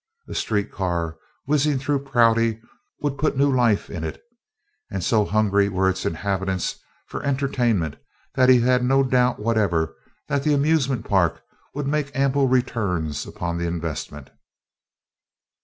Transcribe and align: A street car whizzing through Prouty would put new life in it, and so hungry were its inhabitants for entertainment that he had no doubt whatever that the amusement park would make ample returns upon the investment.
A 0.27 0.33
street 0.33 0.71
car 0.71 1.19
whizzing 1.45 1.77
through 1.77 2.05
Prouty 2.05 2.59
would 3.01 3.19
put 3.19 3.37
new 3.37 3.55
life 3.55 3.87
in 3.87 4.03
it, 4.03 4.19
and 4.89 5.03
so 5.03 5.25
hungry 5.25 5.69
were 5.69 5.87
its 5.87 6.07
inhabitants 6.07 6.79
for 7.05 7.21
entertainment 7.21 7.97
that 8.33 8.49
he 8.49 8.61
had 8.61 8.83
no 8.83 9.03
doubt 9.03 9.37
whatever 9.39 9.95
that 10.27 10.41
the 10.41 10.55
amusement 10.55 11.05
park 11.07 11.43
would 11.75 11.85
make 11.85 12.09
ample 12.17 12.47
returns 12.47 13.27
upon 13.27 13.59
the 13.59 13.67
investment. 13.67 14.31